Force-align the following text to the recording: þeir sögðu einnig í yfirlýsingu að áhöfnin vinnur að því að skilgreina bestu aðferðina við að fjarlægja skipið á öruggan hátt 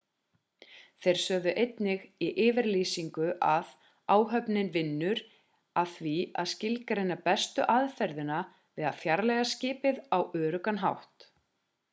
þeir 1.05 1.19
sögðu 1.23 1.51
einnig 1.63 2.05
í 2.27 2.29
yfirlýsingu 2.45 3.27
að 3.49 3.75
áhöfnin 4.15 4.71
vinnur 4.79 5.21
að 5.83 5.93
því 5.99 6.15
að 6.45 6.51
skilgreina 6.55 7.19
bestu 7.29 7.69
aðferðina 7.77 8.41
við 8.81 8.89
að 8.95 9.01
fjarlægja 9.05 9.47
skipið 9.55 10.05
á 10.17 10.19
öruggan 10.45 10.83
hátt 10.89 11.33